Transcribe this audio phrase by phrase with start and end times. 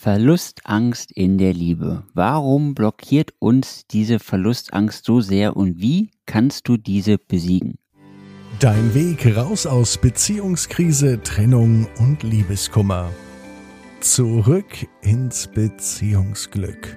[0.00, 2.04] Verlustangst in der Liebe.
[2.14, 7.80] Warum blockiert uns diese Verlustangst so sehr und wie kannst du diese besiegen?
[8.60, 13.10] Dein Weg raus aus Beziehungskrise, Trennung und Liebeskummer.
[13.98, 16.96] Zurück ins Beziehungsglück.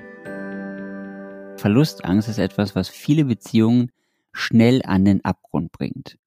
[1.57, 3.89] Verlustangst ist etwas, was viele Beziehungen
[4.31, 6.19] schnell an den Abgrund bringt.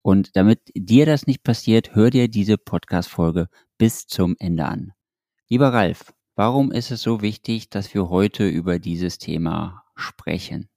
[0.00, 4.92] Und damit dir das nicht passiert, hör dir diese Podcast-Folge bis zum Ende an.
[5.48, 6.12] Lieber Ralf,
[6.42, 10.70] Warum ist es so wichtig, dass wir heute über dieses Thema sprechen?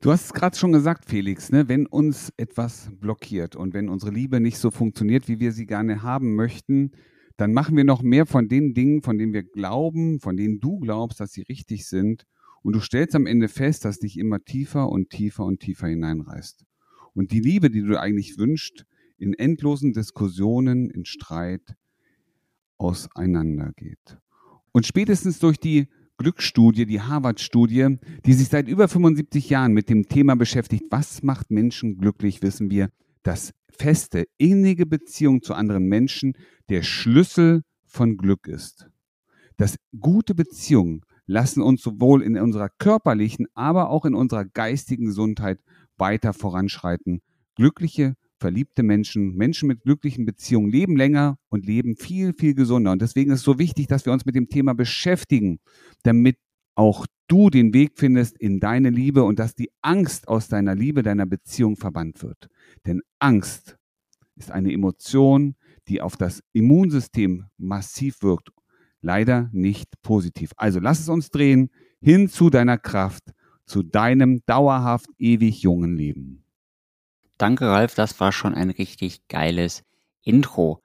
[0.00, 1.68] Du hast es gerade schon gesagt, Felix, ne?
[1.68, 6.02] wenn uns etwas blockiert und wenn unsere Liebe nicht so funktioniert, wie wir sie gerne
[6.02, 6.92] haben möchten,
[7.36, 10.78] dann machen wir noch mehr von den Dingen, von denen wir glauben, von denen du
[10.78, 12.24] glaubst, dass sie richtig sind.
[12.62, 16.64] Und du stellst am Ende fest, dass dich immer tiefer und tiefer und tiefer hineinreißt.
[17.12, 18.86] Und die Liebe, die du eigentlich wünschst,
[19.18, 21.76] in endlosen Diskussionen, in Streit,
[22.78, 24.18] auseinandergeht.
[24.72, 30.08] Und spätestens durch die Glücksstudie, die Harvard-Studie, die sich seit über 75 Jahren mit dem
[30.08, 32.90] Thema beschäftigt, was macht Menschen glücklich, wissen wir,
[33.22, 36.34] dass feste, innige Beziehung zu anderen Menschen
[36.68, 38.88] der Schlüssel von Glück ist.
[39.56, 45.60] Dass gute Beziehungen lassen uns sowohl in unserer körperlichen, aber auch in unserer geistigen Gesundheit
[45.96, 47.20] weiter voranschreiten.
[47.54, 52.92] Glückliche verliebte Menschen, Menschen mit glücklichen Beziehungen leben länger und leben viel, viel gesunder.
[52.92, 55.60] Und deswegen ist es so wichtig, dass wir uns mit dem Thema beschäftigen,
[56.02, 56.36] damit
[56.74, 61.02] auch du den Weg findest in deine Liebe und dass die Angst aus deiner Liebe,
[61.02, 62.48] deiner Beziehung verbannt wird.
[62.86, 63.76] Denn Angst
[64.36, 65.56] ist eine Emotion,
[65.88, 68.50] die auf das Immunsystem massiv wirkt.
[69.00, 70.52] Leider nicht positiv.
[70.56, 73.32] Also lass es uns drehen hin zu deiner Kraft,
[73.64, 76.44] zu deinem dauerhaft ewig jungen Leben.
[77.38, 79.84] Danke, Ralf, das war schon ein richtig geiles
[80.22, 80.82] Intro.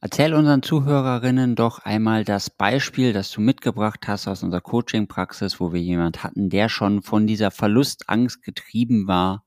[0.00, 5.72] Erzähl unseren Zuhörerinnen doch einmal das Beispiel, das du mitgebracht hast aus unserer Coaching-Praxis, wo
[5.72, 9.44] wir jemand hatten, der schon von dieser Verlustangst getrieben war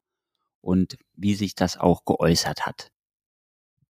[0.60, 2.92] und wie sich das auch geäußert hat.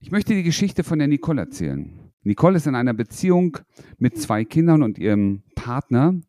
[0.00, 2.12] Ich möchte die Geschichte von der Nicole erzählen.
[2.22, 3.59] Nicole ist in einer Beziehung
[3.98, 6.20] mit zwei Kindern und ihrem Partner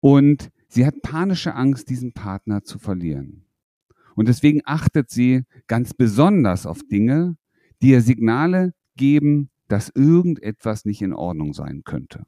[0.00, 3.47] und sie hat panische Angst, diesen Partner zu verlieren.
[4.18, 7.36] Und deswegen achtet sie ganz besonders auf Dinge,
[7.80, 12.26] die ihr Signale geben, dass irgendetwas nicht in Ordnung sein könnte.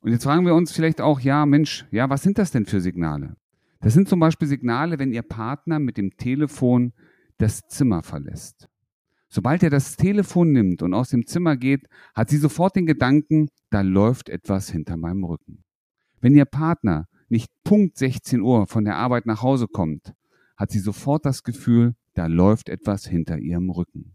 [0.00, 2.80] Und jetzt fragen wir uns vielleicht auch, ja, Mensch, ja, was sind das denn für
[2.80, 3.36] Signale?
[3.80, 6.94] Das sind zum Beispiel Signale, wenn Ihr Partner mit dem Telefon
[7.36, 8.70] das Zimmer verlässt.
[9.28, 13.50] Sobald er das Telefon nimmt und aus dem Zimmer geht, hat sie sofort den Gedanken,
[13.68, 15.62] da läuft etwas hinter meinem Rücken.
[16.22, 20.12] Wenn Ihr Partner nicht Punkt 16 Uhr von der Arbeit nach Hause kommt,
[20.56, 24.14] hat sie sofort das Gefühl, da läuft etwas hinter ihrem Rücken.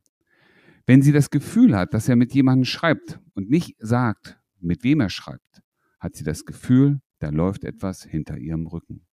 [0.85, 4.99] Wenn sie das Gefühl hat, dass er mit jemandem schreibt und nicht sagt, mit wem
[4.99, 5.63] er schreibt,
[5.99, 9.05] hat sie das Gefühl, da läuft etwas hinter ihrem Rücken.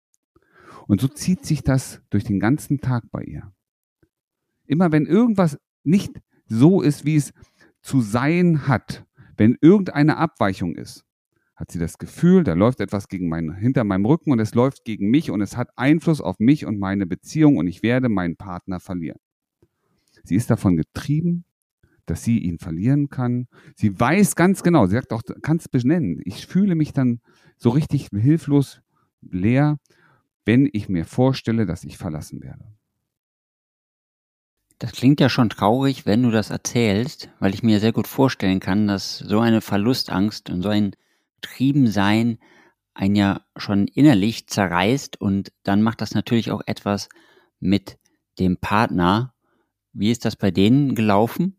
[0.88, 3.54] Und so zieht sich das durch den ganzen Tag bei ihr.
[4.66, 7.34] Immer wenn irgendwas nicht so ist, wie es
[7.82, 9.06] zu sein hat,
[9.38, 11.06] wenn irgendeine Abweichung ist,
[11.62, 14.84] hat sie das Gefühl, da läuft etwas gegen mein, hinter meinem Rücken und es läuft
[14.84, 18.36] gegen mich und es hat Einfluss auf mich und meine Beziehung und ich werde meinen
[18.36, 19.20] Partner verlieren.
[20.24, 21.46] Sie ist davon getrieben,
[22.08, 23.48] dass sie ihn verlieren kann.
[23.76, 27.22] Sie weiß ganz genau, sie sagt auch, kannst benennen, ich fühle mich dann
[27.58, 28.82] so richtig hilflos,
[29.22, 29.78] leer,
[30.46, 32.66] wenn ich mir vorstelle, dass ich verlassen werde.
[34.80, 38.60] Das klingt ja schon traurig, wenn du das erzählst, weil ich mir sehr gut vorstellen
[38.60, 40.96] kann, dass so eine Verlustangst und so ein
[41.42, 42.38] Getriebensein
[42.94, 47.10] ein ja schon innerlich zerreißt und dann macht das natürlich auch etwas
[47.60, 47.98] mit
[48.40, 49.34] dem Partner.
[49.94, 51.58] Wie ist das bei denen gelaufen?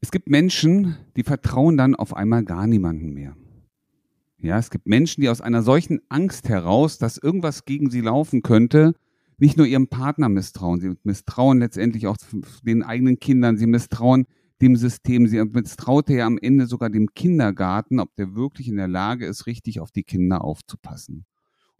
[0.00, 3.36] Es gibt Menschen, die vertrauen dann auf einmal gar niemanden mehr.
[4.38, 8.42] Ja, es gibt Menschen, die aus einer solchen Angst heraus, dass irgendwas gegen sie laufen
[8.42, 8.94] könnte,
[9.38, 12.16] nicht nur ihrem Partner misstrauen, sie misstrauen letztendlich auch
[12.62, 14.26] den eigenen Kindern, sie misstrauen
[14.60, 15.26] dem System.
[15.26, 19.46] Sie misstraute ja am Ende sogar dem Kindergarten, ob der wirklich in der Lage ist,
[19.46, 21.26] richtig auf die Kinder aufzupassen.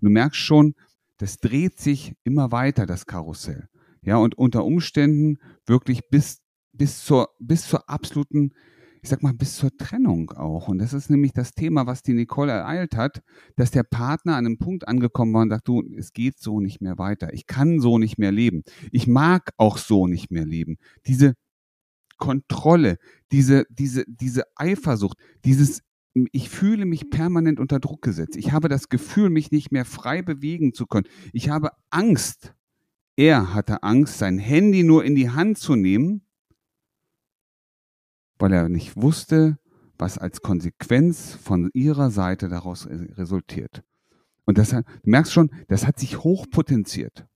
[0.01, 0.75] Und du merkst schon,
[1.19, 3.69] das dreht sich immer weiter, das Karussell.
[4.03, 6.43] Ja, und unter Umständen wirklich bis,
[6.73, 8.53] bis zur, bis zur absoluten,
[9.03, 10.69] ich sag mal, bis zur Trennung auch.
[10.69, 13.23] Und das ist nämlich das Thema, was die Nicole ereilt hat,
[13.57, 16.81] dass der Partner an einem Punkt angekommen war und sagt, du, es geht so nicht
[16.83, 17.33] mehr weiter.
[17.33, 18.63] Ich kann so nicht mehr leben.
[18.93, 20.77] Ich mag auch so nicht mehr leben.
[21.07, 21.35] Diese
[22.17, 22.99] Kontrolle,
[23.33, 25.83] diese, diese, diese Eifersucht, dieses
[26.33, 28.37] ich fühle mich permanent unter Druck gesetzt.
[28.37, 31.07] Ich habe das Gefühl, mich nicht mehr frei bewegen zu können.
[31.35, 32.55] Ich habe Angst.
[33.17, 36.27] Er hatte Angst, sein Handy nur in die Hand zu nehmen
[38.39, 39.59] weil er nicht wusste,
[39.99, 43.83] was als Konsequenz von ihrer Seite daraus resultiert.
[44.45, 47.27] Und das, du merkst schon, das hat sich hochpotenziert.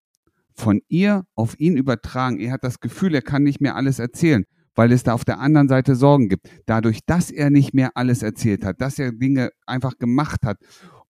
[0.55, 2.39] Von ihr auf ihn übertragen.
[2.39, 4.45] Er hat das Gefühl, er kann nicht mehr alles erzählen,
[4.75, 6.49] weil es da auf der anderen Seite Sorgen gibt.
[6.67, 10.59] Dadurch, dass er nicht mehr alles erzählt hat, dass er Dinge einfach gemacht hat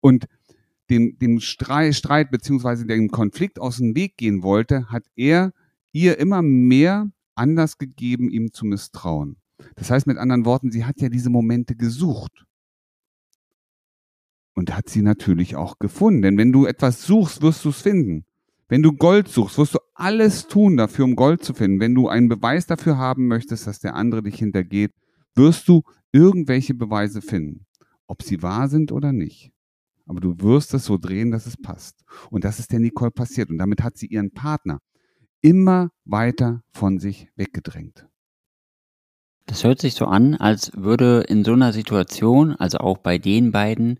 [0.00, 0.26] und
[0.88, 5.52] dem, dem Streit, beziehungsweise dem Konflikt aus dem Weg gehen wollte, hat er
[5.92, 9.36] ihr immer mehr Anlass gegeben, ihm zu misstrauen.
[9.76, 12.44] Das heißt mit anderen Worten, sie hat ja diese Momente gesucht.
[14.54, 16.22] Und hat sie natürlich auch gefunden.
[16.22, 18.24] Denn wenn du etwas suchst, wirst du es finden.
[18.70, 21.80] Wenn du Gold suchst, wirst du alles tun dafür, um Gold zu finden.
[21.80, 24.92] Wenn du einen Beweis dafür haben möchtest, dass der andere dich hintergeht,
[25.34, 25.82] wirst du
[26.12, 27.66] irgendwelche Beweise finden.
[28.06, 29.50] Ob sie wahr sind oder nicht.
[30.06, 32.04] Aber du wirst es so drehen, dass es passt.
[32.30, 33.50] Und das ist der Nicole passiert.
[33.50, 34.78] Und damit hat sie ihren Partner
[35.40, 38.06] immer weiter von sich weggedrängt.
[39.46, 43.50] Das hört sich so an, als würde in so einer Situation, also auch bei den
[43.50, 43.98] beiden,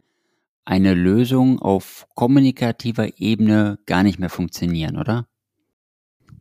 [0.65, 5.27] eine Lösung auf kommunikativer Ebene gar nicht mehr funktionieren, oder?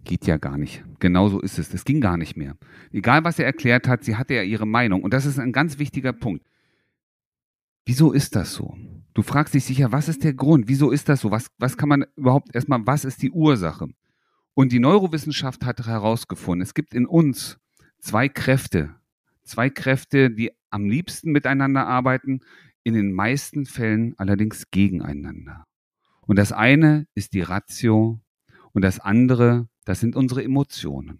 [0.04, 0.83] Geht ja gar nicht.
[1.00, 1.74] Genauso ist es.
[1.74, 2.57] Es ging gar nicht mehr.
[2.92, 5.04] Egal, was er erklärt hat, sie hatte ja ihre Meinung.
[5.04, 6.45] Und das ist ein ganz wichtiger Punkt.
[7.86, 8.77] Wieso ist das so?
[9.13, 10.68] Du fragst dich sicher, was ist der Grund?
[10.68, 11.31] Wieso ist das so?
[11.31, 13.88] Was, was kann man überhaupt erstmal, was ist die Ursache?
[14.54, 17.60] Und die Neurowissenschaft hat herausgefunden, es gibt in uns
[18.00, 18.95] zwei Kräfte,
[19.44, 22.42] zwei Kräfte, die am liebsten miteinander arbeiten,
[22.89, 25.63] in den meisten Fällen allerdings gegeneinander.
[26.21, 28.19] Und das eine ist die Ratio
[28.74, 31.19] und das andere, das sind unsere Emotionen.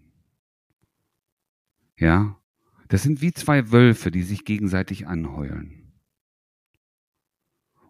[1.96, 2.40] Ja,
[2.88, 5.92] das sind wie zwei Wölfe, die sich gegenseitig anheulen.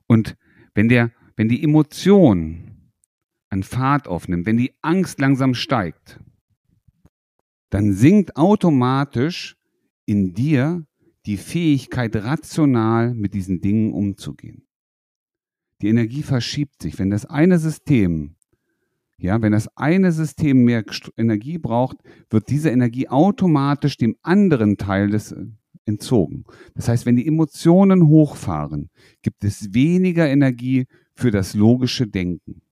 [0.07, 0.37] Und
[0.75, 2.93] wenn der, wenn die Emotion
[3.49, 6.21] an Fahrt aufnimmt, wenn die Angst langsam steigt,
[7.71, 9.57] dann sinkt automatisch
[10.05, 10.87] in dir
[11.27, 14.67] die Fähigkeit, rational mit diesen Dingen umzugehen.
[15.83, 16.99] Die Energie verschiebt sich.
[16.99, 18.37] Wenn das eine System,
[19.19, 20.85] ja, wenn das eine System mehr
[21.17, 21.99] Energie braucht,
[22.31, 25.47] wird diese Energie automatisch dem anderen Teil des äh,
[25.85, 26.45] entzogen.
[26.75, 28.91] Das heißt, wenn die Emotionen hochfahren,
[29.23, 32.63] gibt es weniger Energie für das logische Denken.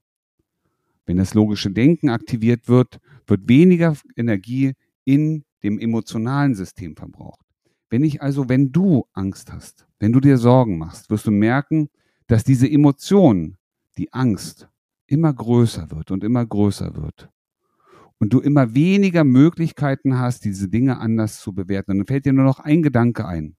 [1.05, 4.73] Wenn das logische Denken aktiviert wird, wird weniger Energie
[5.05, 7.48] in dem emotionalen System verbraucht.
[7.89, 11.89] Wenn ich also, wenn du Angst hast, wenn du dir Sorgen machst, wirst du merken,
[12.27, 13.57] dass diese Emotion,
[13.97, 14.69] die Angst,
[15.07, 17.29] immer größer wird und immer größer wird.
[18.19, 21.91] Und du immer weniger Möglichkeiten hast, diese Dinge anders zu bewerten.
[21.91, 23.55] Und dann fällt dir nur noch ein Gedanke ein.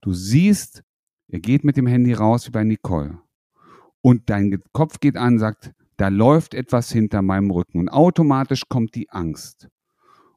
[0.00, 0.82] Du siehst,
[1.28, 3.20] er geht mit dem Handy raus wie bei Nicole.
[4.02, 7.78] Und dein Kopf geht an, sagt, da läuft etwas hinter meinem Rücken.
[7.78, 9.68] Und automatisch kommt die Angst.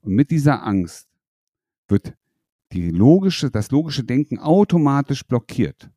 [0.01, 1.07] Und mit dieser Angst
[1.87, 2.13] wird
[2.73, 5.89] die logische, das logische Denken automatisch blockiert.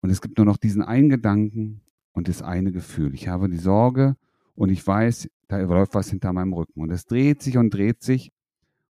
[0.00, 1.80] Und es gibt nur noch diesen einen Gedanken
[2.12, 3.14] und das eine Gefühl.
[3.14, 4.16] Ich habe die Sorge
[4.54, 6.80] und ich weiß, da läuft was hinter meinem Rücken.
[6.80, 8.30] Und es dreht sich und dreht sich,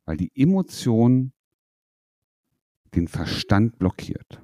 [0.05, 1.33] weil die Emotion
[2.95, 4.41] den Verstand blockiert.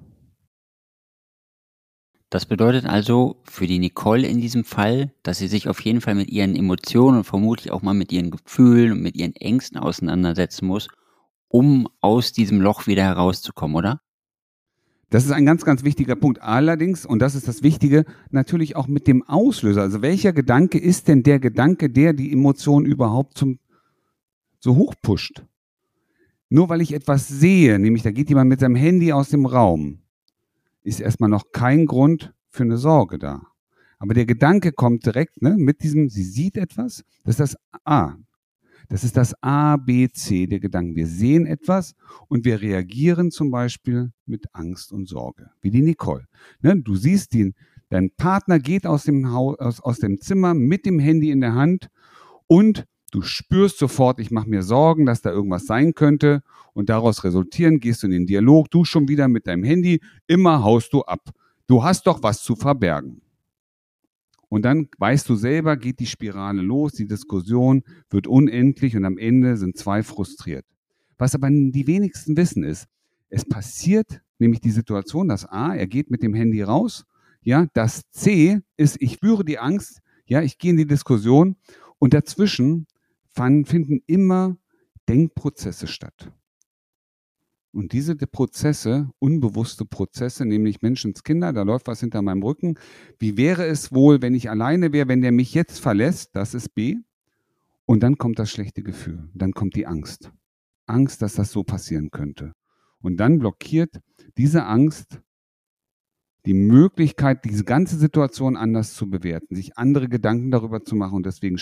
[2.30, 6.14] Das bedeutet also für die Nicole in diesem Fall, dass sie sich auf jeden Fall
[6.14, 10.66] mit ihren Emotionen und vermutlich auch mal mit ihren Gefühlen und mit ihren Ängsten auseinandersetzen
[10.66, 10.88] muss,
[11.54, 14.00] um aus diesem Loch wieder herauszukommen, oder?
[15.11, 16.42] Das ist ein ganz, ganz wichtiger Punkt.
[16.42, 19.82] Allerdings, und das ist das Wichtige, natürlich auch mit dem Auslöser.
[19.82, 23.61] Also welcher Gedanke ist denn der Gedanke, der die Emotion überhaupt zum,
[24.58, 25.44] so hoch pusht?
[26.49, 30.00] Nur weil ich etwas sehe, nämlich da geht jemand mit seinem Handy aus dem Raum,
[30.82, 33.42] ist erstmal noch kein Grund für eine Sorge da.
[34.00, 38.16] Aber der Gedanke kommt direkt ne, mit diesem, sie sieht etwas, das ist das A.
[38.88, 40.97] Das ist das A, B, C der Gedanken.
[40.97, 41.95] Wir sehen etwas
[42.29, 46.26] und wir reagieren zum Beispiel mit Angst und Sorge, wie die Nicole.
[46.61, 47.55] Ne, du siehst den,
[47.88, 51.55] dein Partner geht aus dem, Haus, aus, aus dem Zimmer mit dem Handy in der
[51.55, 51.88] Hand
[52.47, 57.25] und du spürst sofort, ich mache mir Sorgen, dass da irgendwas sein könnte und daraus
[57.25, 61.03] resultieren, gehst du in den Dialog, du schon wieder mit deinem Handy, immer haust du
[61.03, 61.31] ab.
[61.67, 63.23] Du hast doch was zu verbergen.
[64.54, 69.18] Und dann weißt du selber, geht die Spirale los, die Diskussion wird unendlich und am
[69.18, 70.64] Ende sind zwei frustriert.
[71.18, 72.87] Was aber die wenigsten wissen ist,
[73.30, 77.04] es passiert nämlich die Situation, dass A, er geht mit dem Handy raus,
[77.42, 81.56] ja, das C ist, ich spüre die Angst, ja, ich gehe in die Diskussion
[81.99, 82.87] und dazwischen
[83.34, 84.56] finden immer
[85.08, 86.30] Denkprozesse statt.
[87.75, 92.78] Und diese Prozesse, unbewusste Prozesse, nämlich Menschenskinder, da läuft was hinter meinem Rücken.
[93.19, 96.37] Wie wäre es wohl, wenn ich alleine wäre, wenn der mich jetzt verlässt?
[96.37, 96.97] Das ist B.
[97.85, 100.31] Und dann kommt das schlechte Gefühl, dann kommt die Angst.
[100.87, 102.52] Angst, dass das so passieren könnte.
[103.00, 104.00] Und dann blockiert
[104.38, 105.21] diese Angst
[106.47, 111.16] die Möglichkeit, diese ganze Situation anders zu bewerten, sich andere Gedanken darüber zu machen.
[111.16, 111.57] Und deswegen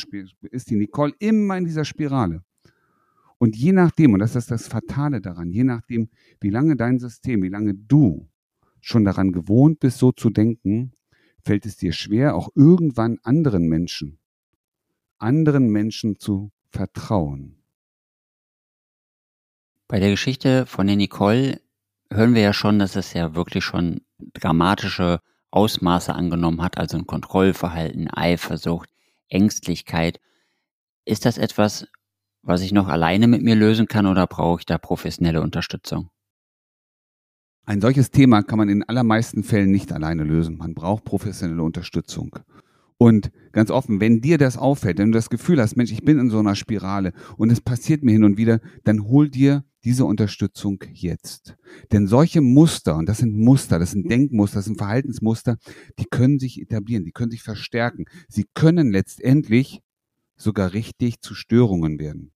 [0.50, 2.42] ist die Nicole immer in dieser Spirale.
[3.42, 7.42] Und je nachdem, und das ist das Fatale daran, je nachdem, wie lange dein System,
[7.42, 8.28] wie lange du
[8.80, 10.92] schon daran gewohnt bist, so zu denken,
[11.40, 14.20] fällt es dir schwer, auch irgendwann anderen Menschen,
[15.18, 17.56] anderen Menschen zu vertrauen.
[19.88, 21.61] Bei der Geschichte von der Nicole
[22.12, 24.02] hören wir ja schon, dass es ja wirklich schon
[24.34, 25.18] dramatische
[25.50, 28.88] Ausmaße angenommen hat, also ein Kontrollverhalten, Eifersucht,
[29.28, 30.20] Ängstlichkeit.
[31.04, 31.88] Ist das etwas,
[32.42, 36.11] was ich noch alleine mit mir lösen kann oder brauche ich da professionelle Unterstützung?
[37.64, 40.56] Ein solches Thema kann man in allermeisten Fällen nicht alleine lösen.
[40.56, 42.37] Man braucht professionelle Unterstützung.
[42.99, 46.18] Und ganz offen, wenn dir das auffällt, wenn du das Gefühl hast, Mensch, ich bin
[46.18, 50.04] in so einer Spirale und es passiert mir hin und wieder, dann hol dir diese
[50.04, 51.56] Unterstützung jetzt.
[51.90, 55.56] Denn solche Muster, und das sind Muster, das sind Denkmuster, das sind Verhaltensmuster,
[55.99, 58.04] die können sich etablieren, die können sich verstärken.
[58.28, 59.82] Sie können letztendlich
[60.42, 62.32] sogar richtig zu Störungen werden.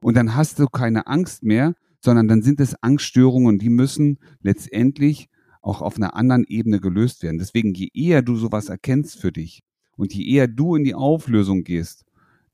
[0.00, 5.28] Und dann hast du keine Angst mehr, sondern dann sind es Angststörungen, die müssen letztendlich
[5.60, 7.38] auch auf einer anderen Ebene gelöst werden.
[7.38, 9.62] Deswegen, je eher du sowas erkennst für dich
[9.96, 12.04] und je eher du in die Auflösung gehst,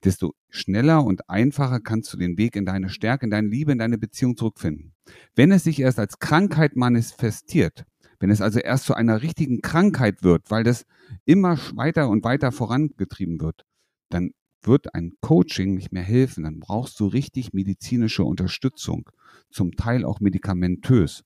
[0.05, 3.79] desto schneller und einfacher kannst du den Weg in deine Stärke, in deine Liebe, in
[3.79, 4.93] deine Beziehung zurückfinden.
[5.35, 7.85] Wenn es sich erst als Krankheit manifestiert,
[8.21, 10.85] wenn es also erst zu einer richtigen Krankheit wird, weil das
[11.25, 13.65] immer weiter und weiter vorangetrieben wird,
[14.11, 14.33] dann
[14.63, 16.45] wird ein Coaching nicht mehr helfen.
[16.45, 19.11] Dann brauchst du richtig medizinische Unterstützung,
[19.51, 21.25] zum Teil auch medikamentös.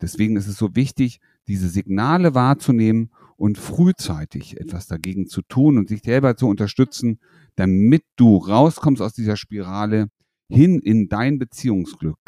[0.00, 5.88] Deswegen ist es so wichtig, diese Signale wahrzunehmen und frühzeitig etwas dagegen zu tun und
[5.88, 7.20] sich selber zu unterstützen,
[7.56, 10.08] damit du rauskommst aus dieser Spirale
[10.48, 12.18] hin in dein Beziehungsglück.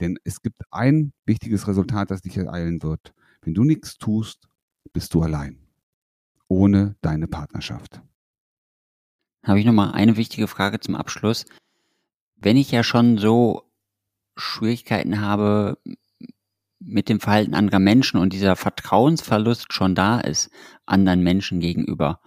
[0.00, 3.14] Denn es gibt ein wichtiges Resultat, das dich ereilen wird.
[3.42, 4.48] Wenn du nichts tust,
[4.92, 5.58] bist du allein.
[6.48, 8.02] Ohne deine Partnerschaft
[9.44, 11.44] habe ich nochmal eine wichtige Frage zum Abschluss.
[12.36, 13.62] Wenn ich ja schon so
[14.36, 15.78] Schwierigkeiten habe
[16.80, 20.50] mit dem Verhalten anderer Menschen und dieser Vertrauensverlust schon da ist
[20.86, 22.20] anderen Menschen gegenüber,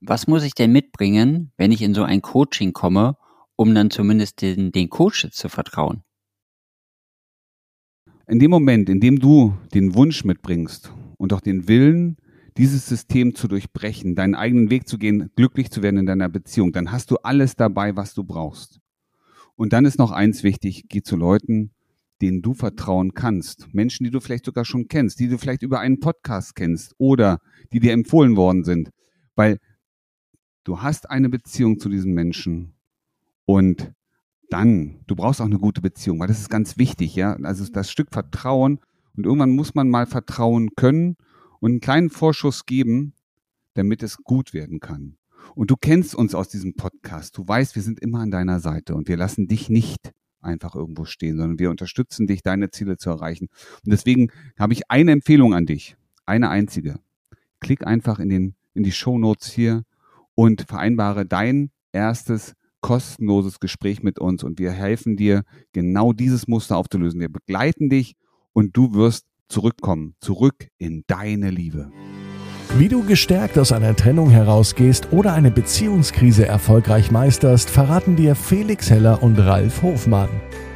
[0.00, 3.16] was muss ich denn mitbringen, wenn ich in so ein Coaching komme,
[3.56, 6.04] um dann zumindest den, den Coach zu vertrauen?
[8.28, 12.16] In dem Moment, in dem du den Wunsch mitbringst und auch den Willen,
[12.58, 16.72] dieses System zu durchbrechen, deinen eigenen Weg zu gehen, glücklich zu werden in deiner Beziehung,
[16.72, 18.80] dann hast du alles dabei, was du brauchst.
[19.54, 21.70] Und dann ist noch eins wichtig, geh zu Leuten,
[22.20, 23.72] denen du vertrauen kannst.
[23.72, 27.38] Menschen, die du vielleicht sogar schon kennst, die du vielleicht über einen Podcast kennst oder
[27.72, 28.90] die dir empfohlen worden sind.
[29.36, 29.58] Weil
[30.64, 32.74] du hast eine Beziehung zu diesen Menschen
[33.44, 33.92] und
[34.50, 37.34] dann, du brauchst auch eine gute Beziehung, weil das ist ganz wichtig, ja.
[37.42, 38.80] Also das Stück Vertrauen
[39.16, 41.16] und irgendwann muss man mal vertrauen können
[41.60, 43.14] und einen kleinen Vorschuss geben,
[43.74, 45.16] damit es gut werden kann.
[45.54, 47.36] Und du kennst uns aus diesem Podcast.
[47.36, 51.04] Du weißt, wir sind immer an deiner Seite und wir lassen dich nicht einfach irgendwo
[51.04, 53.48] stehen, sondern wir unterstützen dich, deine Ziele zu erreichen.
[53.84, 55.96] Und deswegen habe ich eine Empfehlung an dich.
[56.26, 57.00] Eine einzige.
[57.60, 59.82] Klick einfach in den, in die Show Notes hier
[60.34, 66.76] und vereinbare dein erstes kostenloses Gespräch mit uns und wir helfen dir, genau dieses Muster
[66.76, 67.20] aufzulösen.
[67.20, 68.14] Wir begleiten dich
[68.52, 71.90] und du wirst zurückkommen, zurück in deine Liebe.
[72.76, 78.90] Wie du gestärkt aus einer Trennung herausgehst oder eine Beziehungskrise erfolgreich meisterst, verraten dir Felix
[78.90, 80.28] Heller und Ralf Hofmann.